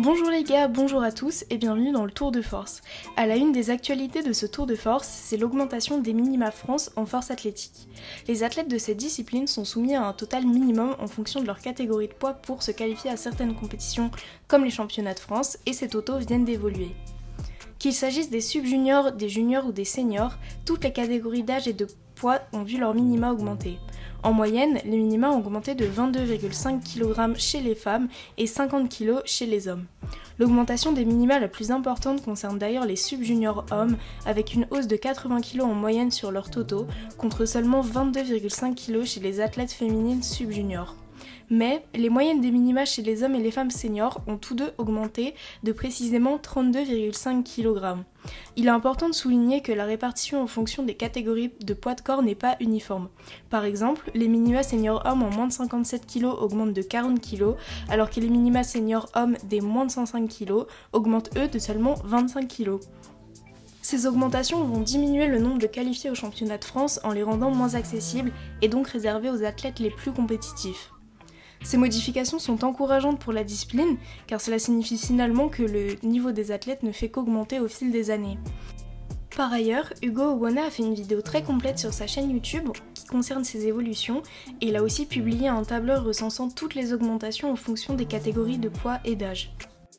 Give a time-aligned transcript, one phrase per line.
[0.00, 2.80] Bonjour les gars, bonjour à tous et bienvenue dans le Tour de Force.
[3.16, 6.90] À la une des actualités de ce Tour de Force, c'est l'augmentation des minima France
[6.96, 7.88] en force athlétique.
[8.26, 11.60] Les athlètes de cette discipline sont soumis à un total minimum en fonction de leur
[11.60, 14.10] catégorie de poids pour se qualifier à certaines compétitions
[14.48, 16.90] comme les championnats de France et ces totaux viennent d'évoluer.
[17.78, 21.86] Qu'il s'agisse des sub-juniors, des juniors ou des seniors, toutes les catégories d'âge et de
[22.16, 23.78] poids ont vu leur minima augmenter.
[24.24, 29.20] En moyenne, les minima ont augmenté de 22,5 kg chez les femmes et 50 kg
[29.26, 29.84] chez les hommes.
[30.38, 34.96] L'augmentation des minima la plus importante concerne d'ailleurs les sub-juniors hommes, avec une hausse de
[34.96, 36.86] 80 kg en moyenne sur leur totaux,
[37.18, 40.96] contre seulement 22,5 kg chez les athlètes féminines sub-juniors
[41.50, 44.72] mais les moyennes des minima chez les hommes et les femmes seniors ont tous deux
[44.78, 48.04] augmenté de précisément 32,5 kg.
[48.56, 52.00] Il est important de souligner que la répartition en fonction des catégories de poids de
[52.00, 53.08] corps n'est pas uniforme.
[53.50, 57.54] Par exemple, les minima seniors hommes en moins de 57 kg augmentent de 40 kg,
[57.88, 61.94] alors que les minima seniors hommes des moins de 105 kg augmentent eux de seulement
[62.04, 62.78] 25 kg.
[63.84, 67.50] Ces augmentations vont diminuer le nombre de qualifiés au championnat de France en les rendant
[67.50, 68.32] moins accessibles
[68.62, 70.93] et donc réservés aux athlètes les plus compétitifs.
[71.62, 76.50] Ces modifications sont encourageantes pour la discipline car cela signifie finalement que le niveau des
[76.50, 78.38] athlètes ne fait qu'augmenter au fil des années.
[79.36, 83.04] Par ailleurs, Hugo Owana a fait une vidéo très complète sur sa chaîne YouTube qui
[83.06, 84.22] concerne ces évolutions
[84.60, 88.58] et il a aussi publié un tableur recensant toutes les augmentations en fonction des catégories
[88.58, 89.52] de poids et d'âge.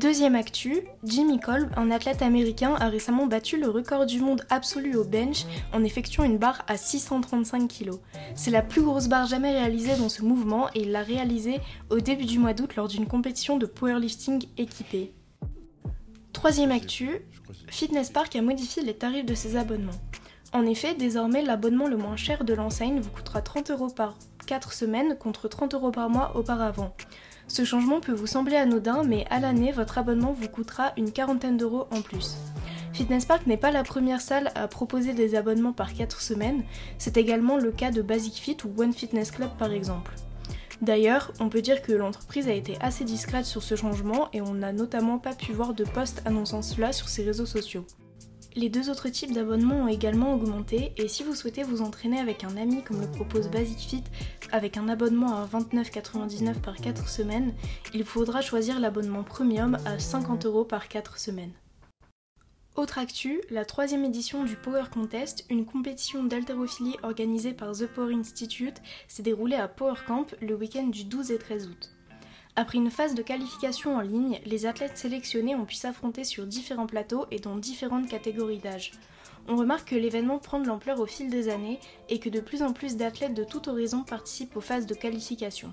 [0.00, 4.96] Deuxième actu, Jimmy Kolb, un athlète américain, a récemment battu le record du monde absolu
[4.96, 7.90] au bench en effectuant une barre à 635 kg.
[8.34, 12.00] C'est la plus grosse barre jamais réalisée dans ce mouvement et il l'a réalisée au
[12.00, 15.12] début du mois d'août lors d'une compétition de powerlifting équipée.
[16.32, 17.20] Troisième actu,
[17.68, 20.00] Fitness Park a modifié les tarifs de ses abonnements.
[20.54, 24.72] En effet, désormais, l'abonnement le moins cher de l'enseigne vous coûtera 30 euros par 4
[24.72, 26.94] semaines contre 30 euros par mois auparavant.
[27.50, 31.56] Ce changement peut vous sembler anodin, mais à l'année, votre abonnement vous coûtera une quarantaine
[31.56, 32.36] d'euros en plus.
[32.92, 36.62] Fitness Park n'est pas la première salle à proposer des abonnements par 4 semaines,
[36.96, 40.14] c'est également le cas de Basic Fit ou One Fitness Club par exemple.
[40.80, 44.54] D'ailleurs, on peut dire que l'entreprise a été assez discrète sur ce changement et on
[44.54, 47.84] n'a notamment pas pu voir de posts annonçant cela sur ses réseaux sociaux.
[48.56, 52.42] Les deux autres types d'abonnements ont également augmenté et si vous souhaitez vous entraîner avec
[52.42, 54.02] un ami comme le propose Basic Fit
[54.50, 57.54] avec un abonnement à 29,99€ par 4 semaines,
[57.94, 61.52] il faudra choisir l'abonnement premium à 50 euros par 4 semaines.
[62.74, 68.14] Autre actu, la troisième édition du Power Contest, une compétition d'haltérophilie organisée par The Power
[68.14, 71.90] Institute, s'est déroulée à Power Camp le week-end du 12 et 13 août.
[72.60, 76.86] Après une phase de qualification en ligne, les athlètes sélectionnés ont pu s'affronter sur différents
[76.86, 78.92] plateaux et dans différentes catégories d'âge.
[79.48, 82.62] On remarque que l'événement prend de l'ampleur au fil des années et que de plus
[82.62, 85.72] en plus d'athlètes de tout horizon participent aux phases de qualification.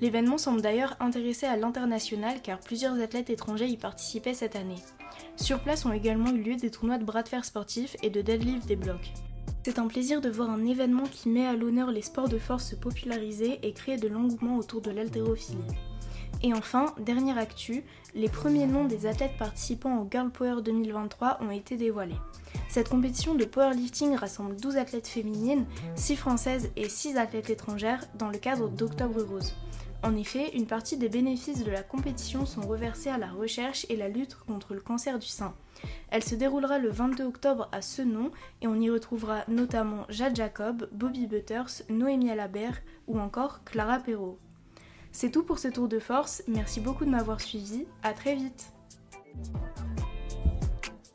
[0.00, 4.78] L'événement semble d'ailleurs intéressé à l'international car plusieurs athlètes étrangers y participaient cette année.
[5.34, 8.22] Sur place ont également eu lieu des tournois de bras de fer sportifs et de
[8.22, 9.12] deadlift des blocs.
[9.64, 12.70] C'est un plaisir de voir un événement qui met à l'honneur les sports de force
[12.70, 15.58] se populariser et créer de l'engouement autour de l'haltérophilie.
[16.44, 21.50] Et enfin, dernière actu, les premiers noms des athlètes participant au Girl Power 2023 ont
[21.52, 22.18] été dévoilés.
[22.68, 28.28] Cette compétition de powerlifting rassemble 12 athlètes féminines, 6 françaises et 6 athlètes étrangères dans
[28.28, 29.54] le cadre d'Octobre Rose.
[30.02, 33.94] En effet, une partie des bénéfices de la compétition sont reversés à la recherche et
[33.94, 35.54] la lutte contre le cancer du sein.
[36.10, 38.32] Elle se déroulera le 22 octobre à ce nom
[38.62, 44.38] et on y retrouvera notamment Jade Jacob, Bobby Butters, Noémie Alabert ou encore Clara Perrault.
[45.12, 48.72] C'est tout pour ce tour de force, merci beaucoup de m'avoir suivi, à très vite